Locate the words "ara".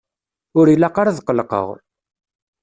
1.01-1.11